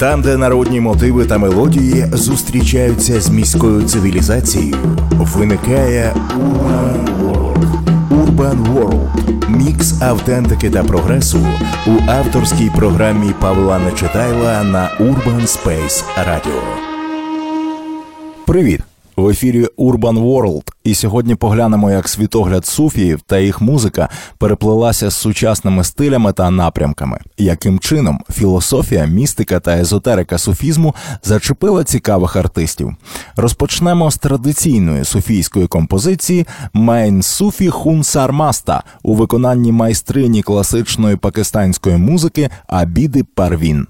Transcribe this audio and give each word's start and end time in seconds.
там, 0.00 0.22
де 0.22 0.36
народні 0.36 0.80
мотиви 0.80 1.24
та 1.24 1.38
мелодії 1.38 2.06
зустрічаються 2.12 3.20
з 3.20 3.30
міською 3.30 3.82
цивілізацією, 3.82 4.76
виникає 5.10 6.14
Urban 6.38 7.06
World. 7.22 7.64
Urban 8.10 8.74
World 8.74 9.08
мікс 9.48 10.02
автентики 10.02 10.70
та 10.70 10.84
прогресу 10.84 11.46
у 11.86 12.10
авторській 12.10 12.70
програмі 12.76 13.30
Павла 13.40 13.78
Нечитайла 13.78 14.64
на 14.64 14.90
Urban 15.00 15.42
Space 15.42 16.04
Radio. 16.28 16.60
Привіт! 18.46 18.89
В 19.20 19.28
ефірі 19.28 19.66
Urban 19.78 20.24
World. 20.24 20.62
І 20.84 20.94
сьогодні 20.94 21.34
поглянемо, 21.34 21.90
як 21.90 22.08
світогляд 22.08 22.66
суфіїв 22.66 23.20
та 23.26 23.38
їх 23.38 23.60
музика 23.60 24.08
переплилася 24.38 25.10
з 25.10 25.16
сучасними 25.16 25.84
стилями 25.84 26.32
та 26.32 26.50
напрямками, 26.50 27.18
яким 27.38 27.78
чином 27.78 28.20
філософія, 28.32 29.04
містика 29.04 29.60
та 29.60 29.78
езотерика 29.78 30.38
суфізму 30.38 30.94
зачепила 31.22 31.84
цікавих 31.84 32.36
артистів. 32.36 32.96
Розпочнемо 33.36 34.10
з 34.10 34.16
традиційної 34.16 35.04
суфійської 35.04 35.66
композиції 35.66 36.46
Мейн 36.72 37.22
Суфі 37.22 37.68
Хун 37.68 38.02
Сармаста 38.02 38.82
у 39.02 39.14
виконанні 39.14 39.72
майстрині 39.72 40.42
класичної 40.42 41.16
пакистанської 41.16 41.96
музики 41.96 42.50
Абіди 42.66 43.24
Парвін. 43.24 43.86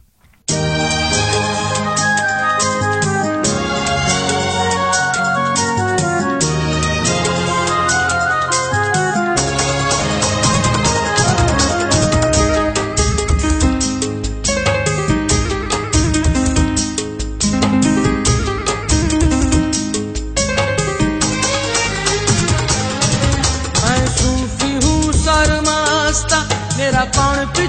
up 27.01 27.17
on 27.17 27.39
a 27.39 27.60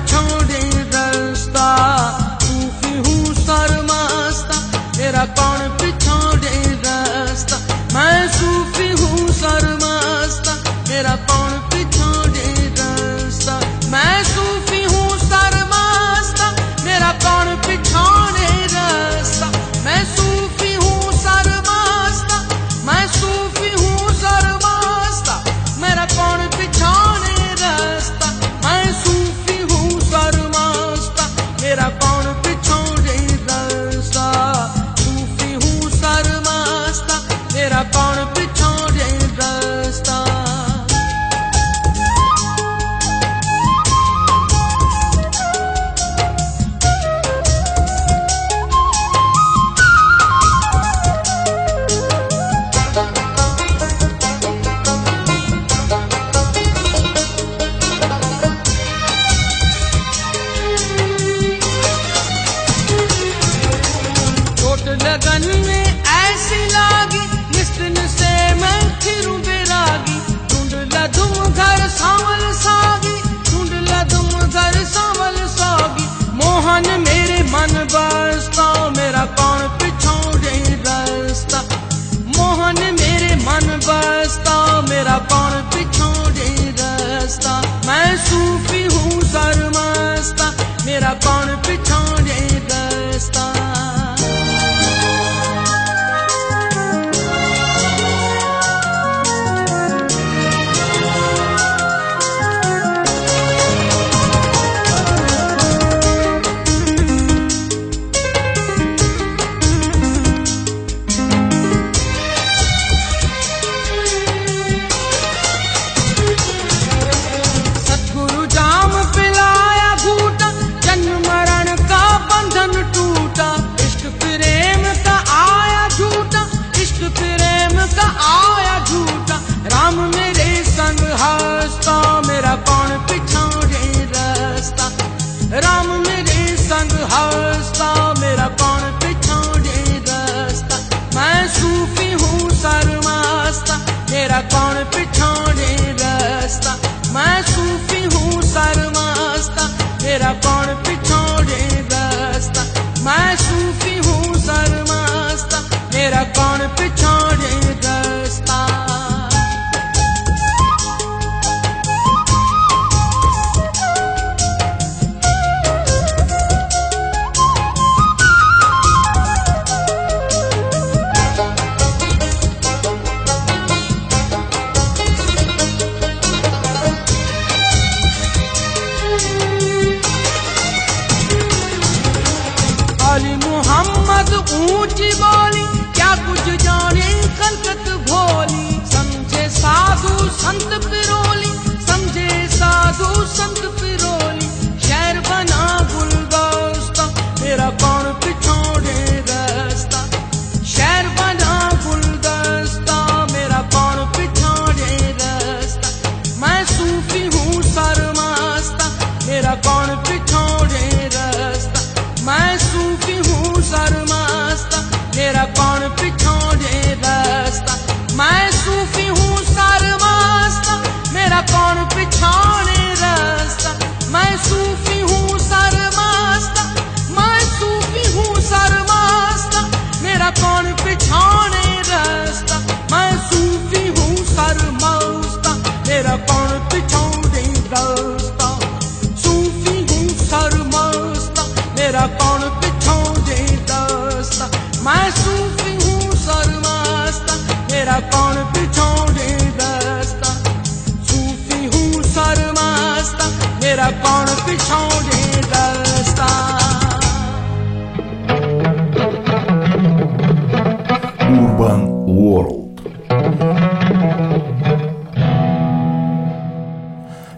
गगन 65.11 65.47
में 65.65 65.70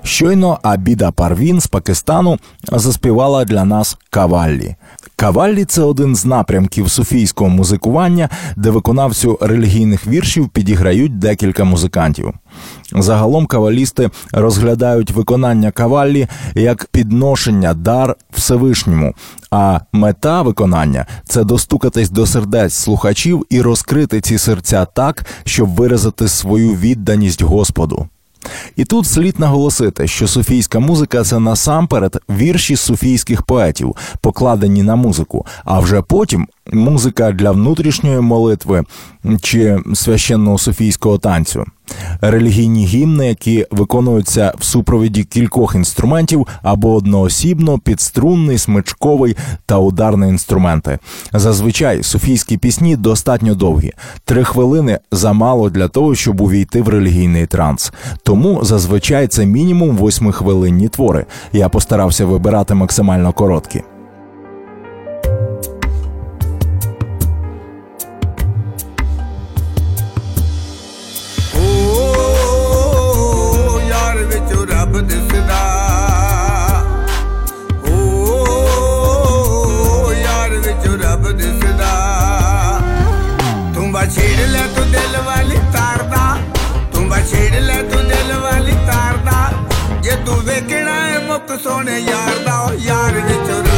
Щойно 0.04 0.60
Абіда 0.64 1.12
Парвін 1.12 1.62
з 1.62 1.68
Пакистану 1.68 2.40
заспівала 2.72 3.46
для 3.46 3.66
нас 3.66 3.98
каваллі. 4.10 4.76
Каваллі 5.16 5.66
це 5.66 5.82
один 5.82 6.16
з 6.16 6.26
напрямків 6.26 6.92
суфійського 6.92 7.50
музикування, 7.50 8.30
де 8.56 8.70
виконавцю 8.70 9.38
релігійних 9.42 10.08
віршів 10.08 10.50
підіграють 10.50 11.20
декілька 11.20 11.64
музикантів. 11.64 12.34
Загалом 12.92 13.46
кавалісти 13.46 14.10
розглядають 14.32 15.12
виконання 15.12 15.72
каваллі 15.72 16.28
як 16.56 16.86
підношення 16.86 17.74
дар 17.74 18.16
Всевишньому, 18.32 19.14
а 19.52 19.80
мета 19.94 20.42
виконання 20.42 21.06
це 21.26 21.44
достукатись 21.44 22.10
до 22.10 22.26
сердець 22.26 22.74
слухачів 22.74 23.46
і 23.50 23.62
розкрити 23.62 24.22
ці 24.22 24.38
серця 24.38 24.86
так, 24.86 25.26
щоб 25.46 25.70
виразити 25.70 26.28
свою 26.28 26.76
відданість 26.76 27.42
Господу. 27.42 28.08
І 28.76 28.86
тут 28.86 29.08
слід 29.08 29.40
наголосити, 29.40 30.08
що 30.08 30.28
суфійська 30.28 30.80
музика 30.80 31.24
це 31.24 31.40
насамперед 31.40 32.22
вірші 32.30 32.76
суфійських 32.76 33.42
поетів, 33.42 33.96
покладені 34.22 34.84
на 34.84 34.96
музику, 34.96 35.46
а 35.66 35.80
вже 35.80 36.02
потім 36.02 36.48
музика 36.72 37.32
для 37.32 37.52
внутрішньої 37.52 38.20
молитви 38.20 38.84
чи 39.42 39.80
священного 39.94 40.58
суфійського 40.58 41.18
танцю. 41.18 41.66
Релігійні 42.22 42.86
гімни, 42.86 43.28
які 43.28 43.68
виконуються 43.72 44.54
в 44.58 44.64
супровіді 44.64 45.24
кількох 45.24 45.76
інструментів 45.76 46.48
або 46.62 46.96
одноосібно, 46.96 47.80
підструнний, 47.80 48.58
смичковий 48.58 49.36
та 49.66 49.78
ударний 49.78 50.30
інструменти. 50.30 51.00
Зазвичай 51.34 52.04
суфійські 52.04 52.58
пісні 52.58 52.96
достатньо 52.96 53.56
довгі. 53.56 53.92
Три 54.26 54.44
хвилини 54.44 55.00
замало 55.12 55.70
для 55.70 55.88
того, 55.88 56.16
щоб 56.16 56.42
увійти 56.42 56.82
в 56.82 56.90
релігійний 56.90 57.46
транс. 57.46 57.94
Тому 58.24 58.60
зазвичай 58.64 59.28
це 59.28 59.46
мінімум 59.46 59.98
восьмихвилинні 59.98 60.90
твори. 60.90 61.26
Я 61.54 61.70
постарався 61.70 62.26
вибирати 62.26 62.74
максимально 62.74 63.34
короткі. 63.34 63.84
ਸੋਹਣੇ 91.58 92.00
ਯਾਰ 92.00 92.38
ਦਾ 92.46 92.60
ਓ 92.62 92.74
ਯਾਰ 92.80 93.20
ਵਿੱਚ 93.20 93.73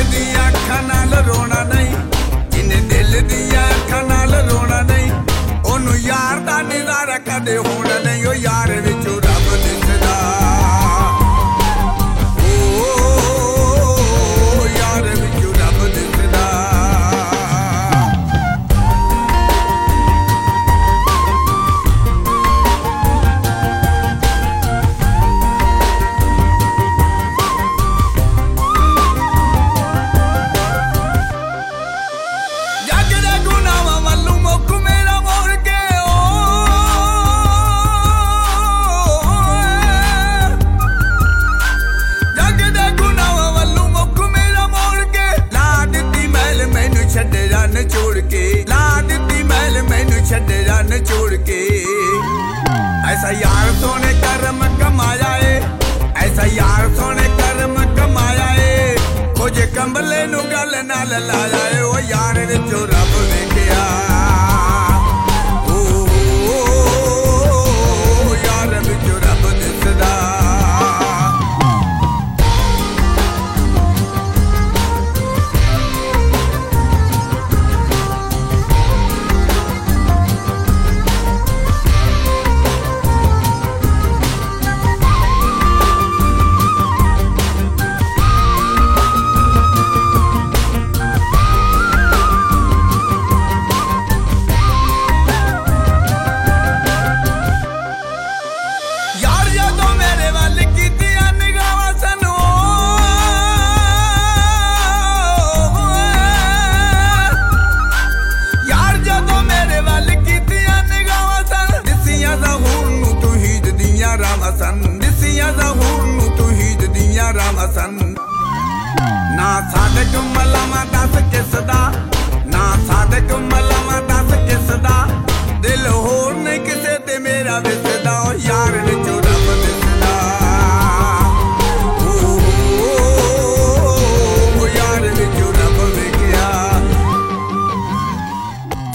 ਦਿਲ 0.00 0.10
ਦੀਆਂ 0.10 0.48
ਅੱਖਾਂ 0.48 0.82
ਨਾਲ 0.82 1.24
ਰੋਣਾ 1.24 1.64
ਨਹੀਂ। 1.64 1.94
ਜਿਨੇ 2.50 2.74
ਦਿਲ 2.74 3.28
ਦੀਆਂ 3.28 3.68
ਅੱਖਾਂ 3.68 4.02
ਨਾਲ 4.02 4.34
ਰੋਣਾ 4.50 4.80
ਨਹੀਂ। 4.80 5.12
ਉਹਨੂੰ 5.64 5.96
ਯਾਰ 5.96 6.38
ਦਾ 6.38 6.62
ਨਜ਼ਾਰਾ 6.62 7.18
ਕਦੇ 7.18 7.56
ਹੋਣਾ 7.56 7.98
ਨਹੀਂ। 7.98 8.26
ਉਹ 8.26 8.34
ਯਾਰ 8.34 8.70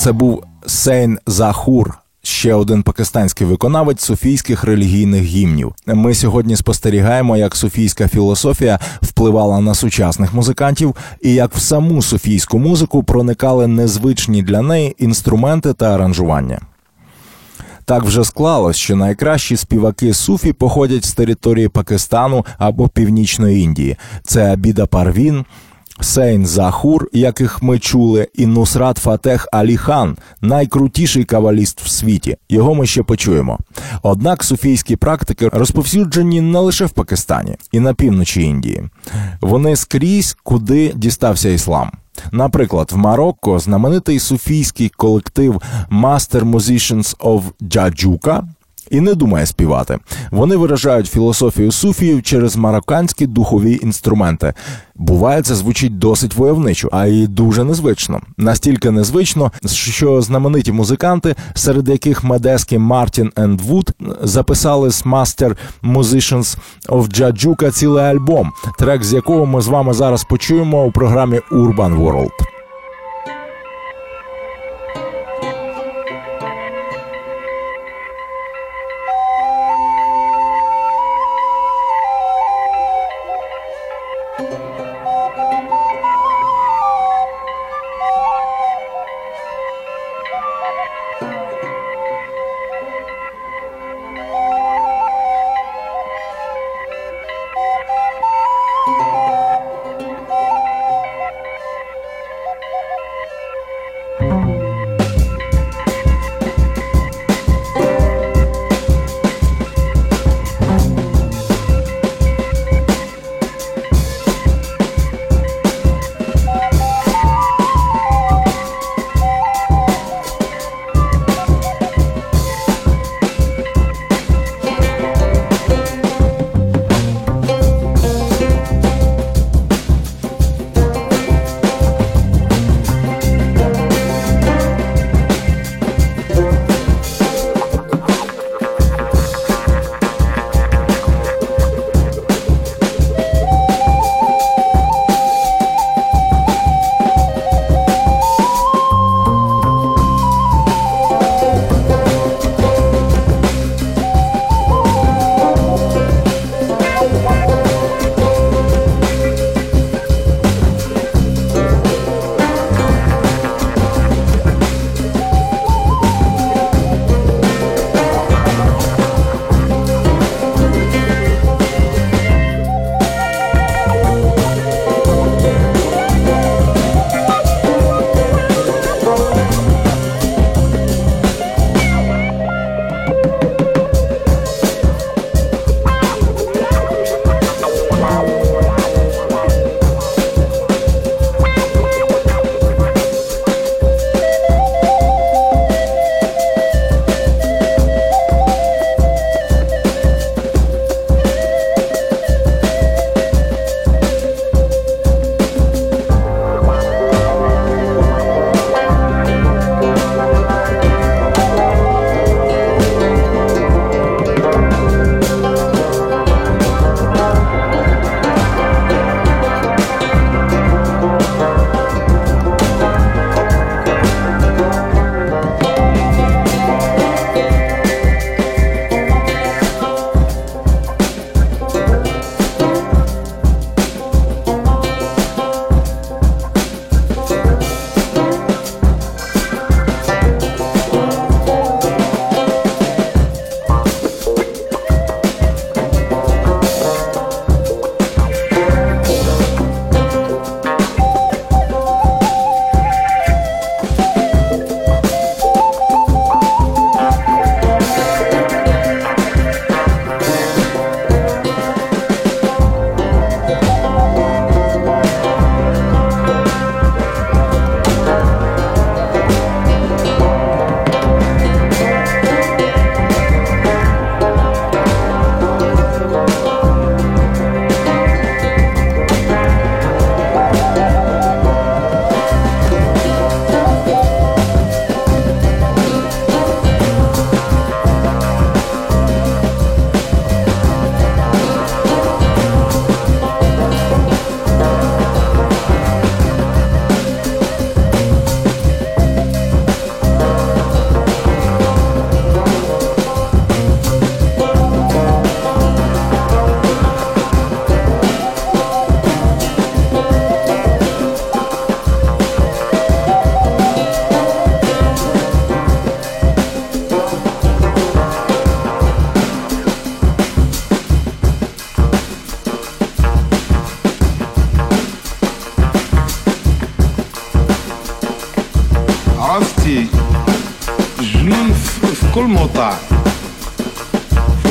Це 0.05 0.11
був 0.11 0.43
Сейн 0.65 1.19
Захур. 1.27 1.97
Ще 2.23 2.53
один 2.53 2.83
пакистанський 2.83 3.47
виконавець 3.47 4.01
суфійських 4.03 4.63
релігійних 4.63 5.23
гімнів. 5.23 5.73
Ми 5.87 6.13
сьогодні 6.13 6.55
спостерігаємо, 6.55 7.37
як 7.37 7.55
суфійська 7.55 8.07
філософія 8.07 8.79
впливала 9.01 9.59
на 9.59 9.73
сучасних 9.73 10.33
музикантів, 10.33 10.95
і 11.21 11.33
як 11.33 11.55
в 11.55 11.59
саму 11.59 12.01
суфійську 12.01 12.59
музику 12.59 13.03
проникали 13.03 13.67
незвичні 13.67 14.43
для 14.43 14.61
неї 14.61 14.95
інструменти 14.97 15.73
та 15.73 15.95
аранжування. 15.95 16.59
Так 17.85 18.03
вже 18.03 18.23
склалось, 18.23 18.77
що 18.77 18.95
найкращі 18.95 19.57
співаки 19.57 20.13
суфі 20.13 20.53
походять 20.53 21.05
з 21.05 21.13
території 21.13 21.67
Пакистану 21.67 22.45
або 22.57 22.87
Північної 22.87 23.61
Індії. 23.61 23.97
Це 24.23 24.53
Абіда 24.53 24.85
Парвін, 24.85 25.45
Сейн 25.99 26.45
Захур, 26.45 27.07
яких 27.13 27.63
ми 27.63 27.79
чули, 27.79 28.27
і 28.33 28.45
Нусрат 28.45 28.97
Фатех 28.97 29.47
Алі 29.51 29.77
Хан, 29.77 30.17
найкрутіший 30.41 31.23
каваліст 31.23 31.81
в 31.81 31.87
світі. 31.87 32.37
Його 32.49 32.75
ми 32.75 32.85
ще 32.85 33.03
почуємо. 33.03 33.59
Однак 34.03 34.43
суфійські 34.43 34.95
практики 34.95 35.49
розповсюджені 35.53 36.41
не 36.41 36.59
лише 36.59 36.85
в 36.85 36.89
Пакистані 36.89 37.55
і 37.71 37.79
на 37.79 37.93
півночі 37.93 38.41
Індії. 38.41 38.83
Вони 39.41 39.75
скрізь, 39.75 40.37
куди 40.43 40.91
дістався 40.95 41.49
іслам. 41.49 41.91
Наприклад, 42.31 42.89
в 42.91 42.97
Марокко 42.97 43.59
знаменитий 43.59 44.19
суфійський 44.19 44.89
колектив 44.89 45.61
Master 45.91 46.41
Musicians 46.51 47.17
of 47.17 47.41
Джаджука 47.63 48.43
і 48.91 49.01
не 49.01 49.13
думає 49.13 49.45
співати. 49.45 49.99
Вони 50.31 50.55
виражають 50.55 51.07
філософію 51.07 51.71
суфіїв 51.71 52.23
через 52.23 52.55
марокканські 52.55 53.27
духові 53.27 53.79
інструменти. 53.83 54.53
Буває, 54.95 55.41
це 55.41 55.55
звучить 55.55 55.99
досить 55.99 56.35
войовничо, 56.35 56.89
а 56.91 57.05
й 57.05 57.27
дуже 57.27 57.63
незвично. 57.63 58.21
Настільки 58.37 58.91
незвично, 58.91 59.51
що 59.65 60.21
знамениті 60.21 60.71
музиканти, 60.71 61.35
серед 61.53 61.89
яких 61.89 62.23
Medeski 62.23 62.79
Martin 62.79 63.31
and 63.35 63.61
Wood, 63.61 63.91
записали 64.21 64.91
з 64.91 65.05
Master 65.05 65.57
Musicians 65.83 66.57
of 66.89 67.07
Jajouka 67.07 67.71
цілий 67.71 68.03
альбом, 68.03 68.51
трек 68.79 69.03
з 69.03 69.13
якого 69.13 69.45
ми 69.45 69.61
з 69.61 69.67
вами 69.67 69.93
зараз 69.93 70.23
почуємо 70.23 70.85
у 70.85 70.91
програмі 70.91 71.39
Urban 71.51 71.97
World. 71.97 72.54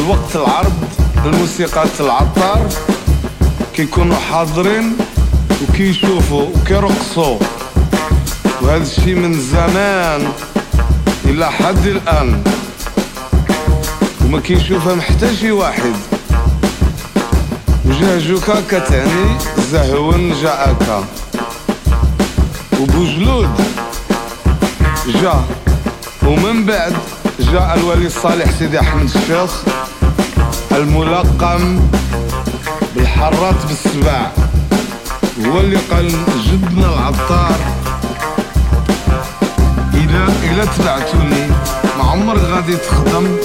في 0.05 0.11
وقت 0.11 0.37
العرض 0.37 0.73
الموسيقى 1.25 1.85
العطار. 2.01 2.69
كيكونوا 3.75 4.17
حاضرين 4.17 4.97
وكيشوفوا 5.63 6.43
وكيرقصوا. 6.43 7.39
وهذا 8.63 8.83
الشيء 8.83 9.15
من 9.15 9.41
زمان 9.41 10.33
إلى 11.25 11.53
حد 11.53 11.87
الآن. 11.87 12.43
وما 14.25 14.41
كيشوفها 14.41 15.01
حتى 15.01 15.37
شي 15.37 15.51
واحد. 15.51 15.95
وجهجوكا 17.85 18.61
كتعني 18.71 19.39
زهون 19.73 20.35
جاءك 20.43 21.05
وبوجلود 22.81 23.51
جا 25.07 25.45
ومن 26.27 26.65
بعد 26.65 26.93
جاء 27.41 27.75
الولي 27.75 28.07
الصالح 28.07 28.51
سيدي 28.59 28.81
أحمد 28.81 29.05
الشيخ. 29.05 29.65
الملقم 30.77 31.81
بالحرات 32.97 33.67
بالسبع 33.69 34.27
هو 35.47 35.61
اللي 35.61 35.77
قال 35.91 36.13
جدنا 36.47 36.87
العطار. 36.87 37.57
إلا 39.95 40.27
إلا 40.51 40.65
تبعتوني 40.65 41.47
ما 41.99 42.05
عمرك 42.05 42.41
غادي 42.41 42.77
تخدم. 42.77 43.37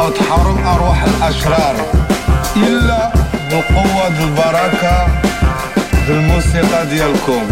أو 0.00 0.08
تحارب 0.08 0.58
أرواح 0.66 1.02
الأشرار. 1.02 1.76
إلا 2.56 3.12
بالقوة 3.50 4.06
البركة 4.06 5.08
بالموسيقى 6.08 6.86
ديالكم. 6.86 7.42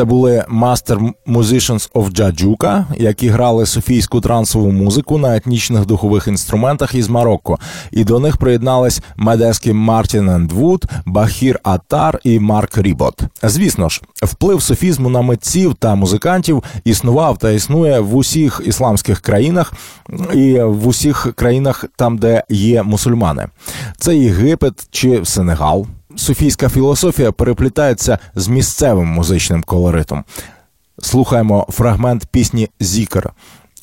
Це 0.00 0.04
були 0.04 0.44
Master 0.48 1.12
Musicians 1.26 1.92
of 1.92 2.10
Джаджука, 2.10 2.86
які 2.96 3.28
грали 3.28 3.66
софійську 3.66 4.20
трансову 4.20 4.72
музику 4.72 5.18
на 5.18 5.36
етнічних 5.36 5.86
духових 5.86 6.28
інструментах 6.28 6.94
із 6.94 7.08
Марокко. 7.08 7.58
І 7.90 8.04
до 8.04 8.18
них 8.18 8.36
приєднались 8.36 9.02
Medeski 9.16 9.72
Martin 9.72 10.28
and 10.28 10.52
Wood, 10.52 10.84
Бахір 11.06 11.60
Атар 11.62 12.20
і 12.24 12.38
Марк 12.38 12.78
Рібот. 12.78 13.22
Звісно 13.42 13.88
ж, 13.88 14.02
вплив 14.22 14.62
суфізму 14.62 15.08
на 15.08 15.22
митців 15.22 15.74
та 15.74 15.94
музикантів 15.94 16.62
існував 16.84 17.38
та 17.38 17.50
існує 17.50 18.00
в 18.00 18.16
усіх 18.16 18.62
ісламських 18.64 19.20
країнах 19.20 19.72
і 20.34 20.60
в 20.60 20.86
усіх 20.86 21.32
країнах, 21.34 21.84
там 21.96 22.18
де 22.18 22.44
є 22.48 22.82
мусульмани. 22.82 23.46
Це 23.98 24.16
Єгипет 24.16 24.88
чи 24.90 25.24
Сенегал. 25.24 25.86
Суфійська 26.20 26.68
філософія 26.68 27.32
переплітається 27.32 28.18
з 28.34 28.48
місцевим 28.48 29.06
музичним 29.06 29.62
колоритом. 29.62 30.24
Слухаємо 30.98 31.66
фрагмент 31.70 32.26
пісні 32.26 32.68
Зікер. 32.80 33.32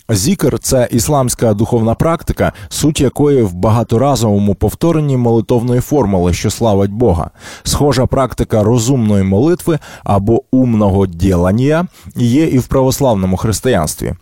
Зікер 0.09 0.59
це 0.59 0.87
ісламська 0.91 1.53
духовна 1.53 1.95
практика, 1.95 2.53
суть 2.69 3.01
якої 3.01 3.43
в 3.43 3.53
багаторазовому 3.53 4.55
повторенні 4.55 5.17
молитовної 5.17 5.81
формули, 5.81 6.33
що 6.33 6.49
славить 6.49 6.91
Бога. 6.91 7.29
Схожа 7.63 8.05
практика 8.05 8.63
розумної 8.63 9.23
молитви 9.23 9.79
або 10.03 10.43
умного 10.51 11.07
ділання 11.07 11.87
є 12.15 12.43
і 12.43 12.57
в 12.57 12.67
православному 12.67 13.37
християнстві. 13.37 14.13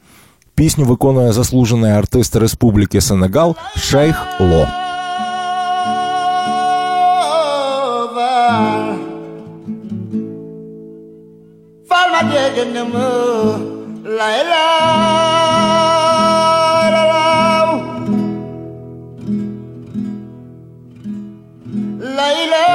Пісню 0.56 0.86
виконує 0.86 1.34
заслужений 1.34 1.92
артист 1.92 2.36
Республіки 2.36 3.02
Сенегал 3.02 3.56
Шейх 3.76 4.16
Ло. 4.40 4.85
Falma 11.90 12.20
jege 12.32 12.64
nemu 12.74 13.08
Laila 14.18 14.66
Laila 16.94 17.26
Laila 22.14 22.66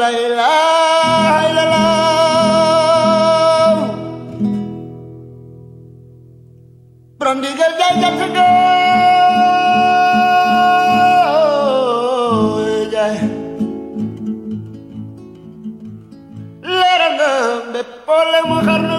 Laila 0.00 0.73
got 8.00 8.14
to 8.20 8.28
go. 8.34 8.46
Yeah. 12.92 13.14
Let 16.62 17.00
her 17.04 17.12
know 17.18 17.72
before 17.72 18.26
le 18.32 18.40
mojarlo 18.50 18.96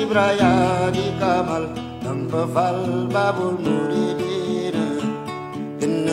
Ibrahim 0.00 0.90
di 0.92 1.06
Kamal 1.20 1.64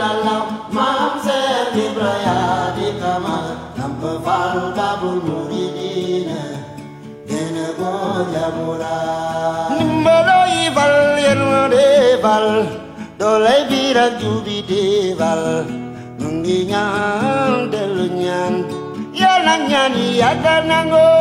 illallah 0.00 0.42
Mam 0.72 1.20
seti 1.20 1.92
braya 1.92 2.72
di 2.72 2.88
kamar 2.96 3.76
Nampa 3.76 4.12
falkabul 4.24 5.20
muridine 5.20 6.64
Dene 7.28 7.68
boja 7.76 8.46
mura 8.56 9.00
Nimbalo 9.76 10.40
ival 10.48 10.96
yermo 11.20 11.62
deval 11.68 12.46
Dolai 13.20 13.68
bira 13.68 14.16
jubi 14.16 14.64
deval 14.64 15.68
Nungi 16.16 16.64
nyan 16.72 17.68
delu 17.68 18.08
nyan 18.16 18.54
Yala 19.12 19.68
nyani 19.68 20.16
yaka 20.16 20.64
nango. 20.64 21.12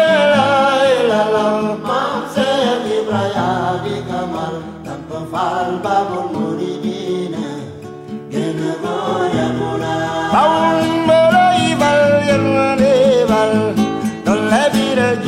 Illallah 0.00 0.80
illallah 0.96 1.76
Mam 1.76 2.24
di 3.84 3.96
kamar 4.08 4.54
Nampa 4.80 5.18
falkabul 5.28 6.51
마음으로 10.32 11.36
이발 11.60 12.28
영원해발 12.28 13.74
놀래비를 14.24 15.22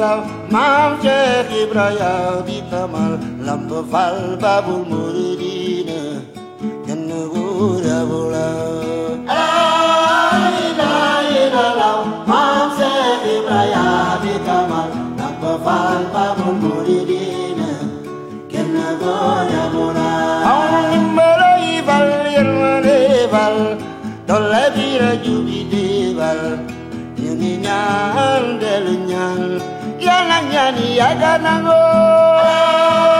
La 0.00 0.30
Ibrahim. 1.50 2.59
Lampa 3.50 3.82
falba 3.92 4.62
bulmuridina 4.62 6.22
Yannu 6.86 7.20
gura 7.34 7.98
bula 8.06 8.46
Ila 9.26 10.94
ila 11.34 11.64
lau 11.80 12.00
Mamse 12.30 12.92
Ibrahimi 13.26 14.34
kamal. 14.46 14.90
Lampa 15.18 15.52
falba 15.66 16.24
bulmuridina 16.38 17.70
Yannu 18.54 18.86
gura 19.02 19.62
bula 19.74 20.10
Aun 20.46 21.10
mara 21.18 21.50
ival 21.74 22.08
yermane 22.30 22.98
val 23.34 23.58
Dolle 24.30 24.64
bira 24.78 25.12
jubideval 25.26 26.40
Yuni 27.18 27.58
nyan 27.66 28.62
delu 28.62 28.94
nyan 29.10 29.42
Yana 29.98 30.38
nyani 30.46 30.86
yaganango 31.02 31.80
Ila 32.46 33.19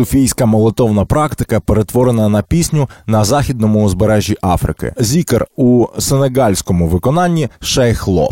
Суфійська 0.00 0.46
молитовна 0.46 1.04
практика 1.04 1.60
перетворена 1.60 2.28
на 2.28 2.42
пісню 2.42 2.88
на 3.06 3.24
західному 3.24 3.84
узбережжі 3.84 4.36
Африки. 4.42 4.92
Зікер 4.98 5.46
у 5.56 5.86
сенегальському 5.98 6.88
виконанні 6.88 7.48
шейхло. 7.60 8.30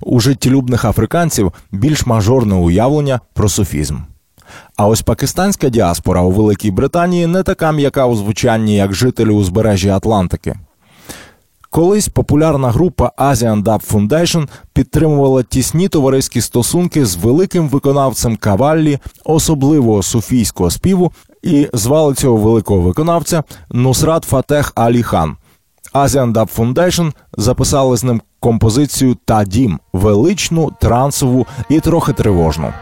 У 0.00 0.20
життєлюбних 0.20 0.84
африканців 0.84 1.52
більш 1.72 2.06
мажорне 2.06 2.54
уявлення 2.54 3.20
про 3.34 3.48
суфізм. 3.48 3.96
А 4.76 4.86
ось 4.86 5.02
пакистанська 5.02 5.68
діаспора 5.68 6.20
у 6.20 6.30
Великій 6.30 6.70
Британії 6.70 7.26
не 7.26 7.42
така 7.42 7.72
м'яка 7.72 8.06
у 8.06 8.16
звучанні, 8.16 8.76
як 8.76 8.94
жителі 8.94 9.30
узбережжя 9.30 9.96
Атлантики. 9.96 10.54
Колись 11.76 12.08
популярна 12.08 12.70
група 12.70 13.12
Asian 13.18 13.62
Dub 13.62 13.92
Foundation 13.92 14.48
підтримувала 14.72 15.42
тісні 15.42 15.88
товариські 15.88 16.40
стосунки 16.40 17.06
з 17.06 17.16
великим 17.16 17.68
виконавцем 17.68 18.36
каваллі 18.36 18.98
особливого 19.24 20.02
суфійського 20.02 20.70
співу 20.70 21.12
і 21.42 21.68
звали 21.72 22.14
цього 22.14 22.36
великого 22.36 22.80
виконавця 22.80 23.42
Нусрат 23.70 24.24
Фатех 24.24 24.72
Алі 24.74 25.02
Хан. 25.02 25.36
Asian 25.94 26.32
Dub 26.32 26.56
Foundation 26.56 27.12
записали 27.36 27.96
з 27.96 28.04
ним 28.04 28.22
композицію 28.40 29.16
Тадім 29.24 29.80
величну, 29.92 30.72
трансову 30.80 31.46
і 31.68 31.80
трохи 31.80 32.12
тривожну. 32.12 32.72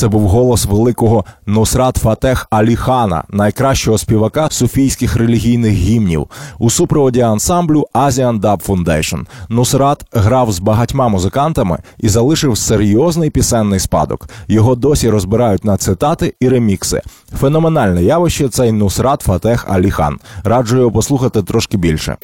Це 0.00 0.08
був 0.08 0.28
голос 0.28 0.66
великого 0.66 1.24
Нусрат 1.46 1.96
Фатех 1.96 2.46
Алі 2.50 2.76
Хана, 2.76 3.24
найкращого 3.28 3.98
співака 3.98 4.50
суфійських 4.50 5.16
релігійних 5.16 5.72
гімнів 5.72 6.26
у 6.58 6.70
супроводі 6.70 7.20
ансамблю 7.20 7.86
Asian 7.94 8.40
Dub 8.40 8.66
Foundation. 8.66 9.26
Нусрат 9.48 10.04
грав 10.12 10.52
з 10.52 10.58
багатьма 10.58 11.08
музикантами 11.08 11.78
і 11.98 12.08
залишив 12.08 12.58
серйозний 12.58 13.30
пісенний 13.30 13.80
спадок. 13.80 14.28
Його 14.48 14.74
досі 14.74 15.10
розбирають 15.10 15.64
на 15.64 15.76
цитати 15.76 16.34
і 16.40 16.48
ремікси. 16.48 17.00
Феноменальне 17.40 18.02
явище 18.02 18.48
цей 18.48 18.72
Нусрат 18.72 19.20
Фатех 19.20 19.66
Алі 19.68 19.90
Хан. 19.90 20.18
Раджу 20.44 20.78
його 20.78 20.92
послухати 20.92 21.42
трошки 21.42 21.76
більше. 21.76 22.16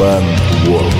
Urban 0.00 0.24
World. 0.66 0.94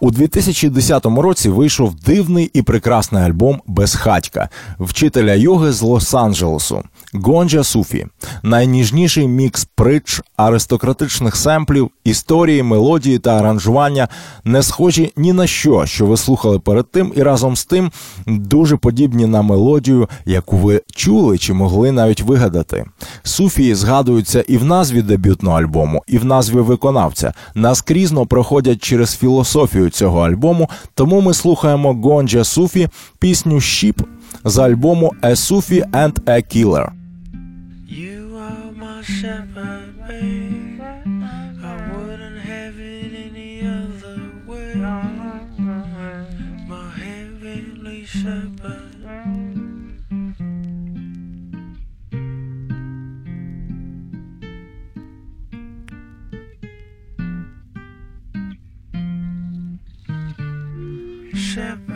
У 0.00 0.10
2010 0.10 1.06
році 1.06 1.48
вийшов 1.48 1.94
дивний 1.94 2.50
і 2.54 2.62
прекрасний 2.62 3.24
альбом 3.24 3.62
Безхатька 3.66 4.48
вчителя 4.80 5.34
йоги 5.34 5.72
з 5.72 5.82
Лос-Анджелесу 5.82 6.82
Гонджа 7.14 7.64
Суфі, 7.64 8.06
найніжніший 8.42 9.28
мікс 9.28 9.64
притч, 9.64 10.20
аристократичних 10.36 11.36
семплів, 11.36 11.90
історії, 12.04 12.62
мелодії 12.62 13.18
та 13.18 13.38
аранжування 13.38 14.08
не 14.44 14.62
схожі 14.62 15.12
ні 15.16 15.32
на 15.32 15.46
що, 15.46 15.86
що 15.86 16.06
ви 16.06 16.16
слухали 16.16 16.58
перед 16.58 16.90
тим, 16.90 17.12
і 17.16 17.22
разом 17.22 17.56
з 17.56 17.64
тим 17.64 17.90
дуже 18.26 18.76
подібні 18.76 19.26
на 19.26 19.42
мелодію, 19.42 20.08
яку 20.26 20.56
ви 20.56 20.82
чули 20.92 21.38
чи 21.38 21.52
могли 21.52 21.92
навіть 21.92 22.22
вигадати. 22.22 22.84
Суфії 23.22 23.74
згадуються 23.74 24.44
і 24.48 24.56
в 24.56 24.64
назві 24.64 25.02
дебютного 25.02 25.58
альбому, 25.58 26.02
і 26.06 26.18
в 26.18 26.24
назві 26.24 26.56
виконавця. 26.56 27.32
Наскрізно 27.54 28.26
проходять 28.26 28.82
через 28.82 29.16
філософію 29.16 29.90
цього 29.90 30.20
альбому, 30.20 30.68
тому 30.94 31.20
ми 31.20 31.34
слухаємо 31.34 31.94
Гонджа 31.94 32.44
Суфі 32.44 32.88
пісню 33.18 33.60
Щіп 33.60 34.02
з 34.44 34.58
альбому 34.58 35.12
A 35.22 35.30
Sufi 35.30 35.90
and 35.90 36.12
a 36.12 36.56
Killer. 36.56 36.99
Shepherd, 39.02 40.06
babe. 40.06 40.78
I 40.80 41.90
wouldn't 41.92 42.38
have 42.40 42.78
it 42.78 43.14
any 43.14 43.66
other 43.66 44.30
way. 44.46 44.74
My 46.68 46.90
heavenly 46.96 48.04
shepherd. 48.04 48.88
Shepherd, 61.34 61.89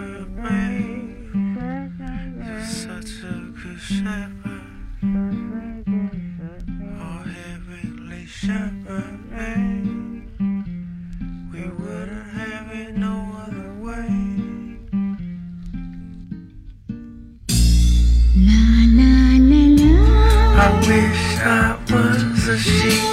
wish 20.88 21.38
I 21.38 21.78
was 21.90 22.48
a 22.48 22.58
sheep 22.58 23.04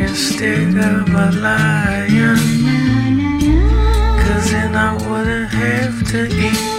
instead 0.00 0.76
of 0.76 1.08
a 1.08 1.30
lion. 1.40 2.38
Cause 4.22 4.50
then 4.50 4.74
I 4.76 4.94
wouldn't 5.08 5.50
have 5.50 6.06
to 6.12 6.26
eat 6.26 6.73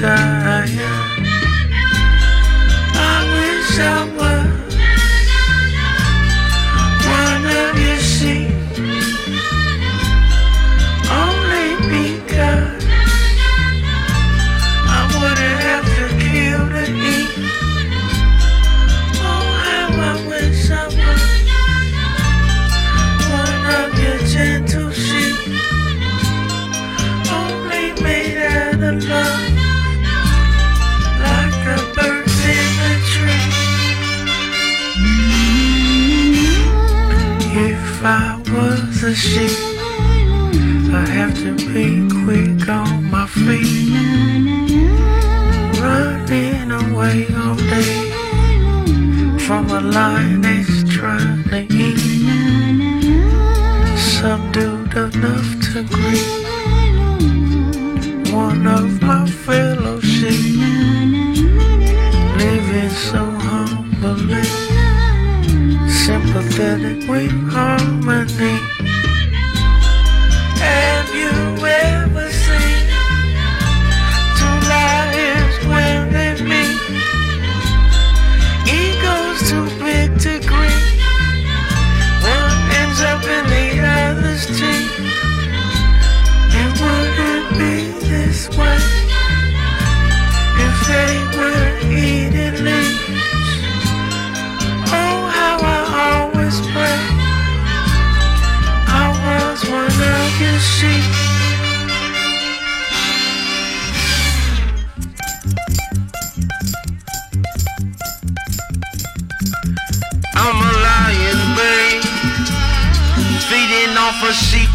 time. 0.00 0.29
Day 47.68 49.38
from 49.38 49.70
a 49.70 49.80
that's 50.42 50.84
trying 50.92 51.44
to 51.44 51.60
eat. 51.70 52.20
Dude 54.52 54.94
enough 54.94 55.50
to 55.72 55.82
greet 55.82 56.40
one 58.32 58.66
of 58.66 59.00
my 59.00 59.26
fellow 59.26 59.98
sheep, 60.00 60.60
living 62.36 62.90
so 62.90 63.24
humbly, 63.24 64.42
sympathetic 65.88 67.08
with 67.08 67.32
harmony. 67.50 68.59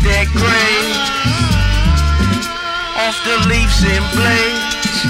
That 0.06 0.30
graze 0.38 1.02
off 3.02 3.18
the 3.26 3.38
leaves 3.50 3.82
and 3.82 4.06
blades. 4.14 5.02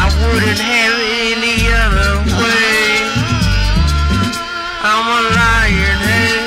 I 0.00 0.08
wouldn't 0.16 0.60
have 0.60 0.96
it 0.96 1.36
any 1.36 1.68
other 1.68 2.24
way. 2.40 3.04
I'm 4.80 5.06
a 5.08 5.22
lion, 5.36 5.98
hey. 6.08 6.40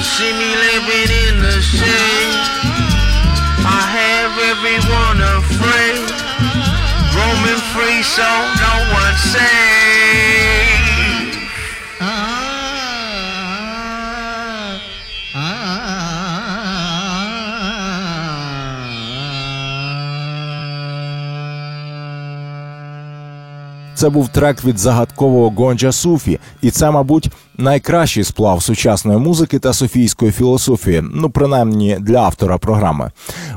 See 0.00 0.32
me 0.32 0.50
living 0.56 1.10
in 1.28 1.34
the 1.44 1.60
shade. 1.60 2.40
I 3.68 3.82
have 3.92 4.32
everyone 4.56 5.20
afraid. 5.36 6.00
Roaming 7.12 7.62
free, 7.76 8.02
so 8.02 8.24
no 8.56 8.74
one 8.96 9.16
safe. 9.16 9.81
Це 24.02 24.10
був 24.10 24.28
трек 24.28 24.64
від 24.64 24.78
загадкового 24.78 25.50
гонджа 25.50 25.92
Суфі, 25.92 26.40
і 26.62 26.70
це, 26.70 26.90
мабуть, 26.90 27.30
найкращий 27.58 28.24
сплав 28.24 28.62
сучасної 28.62 29.18
музики 29.18 29.58
та 29.58 29.72
софійської 29.72 30.32
філософії, 30.32 31.04
ну 31.14 31.30
принаймні 31.30 31.96
для 32.00 32.18
автора 32.18 32.58
програми. 32.58 33.10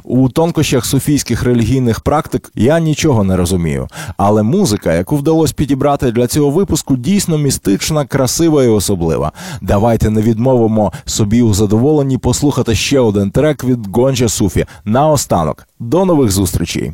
У 0.04 0.30
тонкощах 0.30 0.86
софійських 0.86 1.44
релігійних 1.44 2.00
практик 2.00 2.52
я 2.56 2.80
нічого 2.80 3.24
не 3.24 3.38
розумію, 3.38 3.88
але 4.18 4.44
музика, 4.44 4.94
яку 4.94 5.18
вдалося 5.18 5.54
підібрати 5.54 6.12
для 6.12 6.28
цього 6.28 6.50
випуску, 6.50 6.98
дійсно 6.98 7.38
містична, 7.38 8.06
красива 8.06 8.64
і 8.64 8.68
особлива. 8.68 9.32
Давайте 9.62 10.10
не 10.10 10.22
відмовимо 10.22 10.92
собі 11.06 11.42
у 11.42 11.54
задоволенні 11.54 12.18
послухати 12.18 12.76
ще 12.76 13.00
один 13.00 13.32
трек 13.32 13.64
від 13.64 13.96
гонджа 13.96 14.30
Суфі. 14.30 14.66
Наостанок. 14.84 15.68
До 15.80 16.06
нових 16.06 16.32
зустрічей. 16.32 16.94